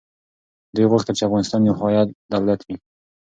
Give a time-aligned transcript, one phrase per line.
[0.75, 2.75] دوی غوښتل چي افغانستان یو حایل دولت وي.